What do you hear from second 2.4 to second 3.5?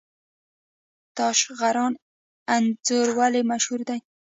انځر ولې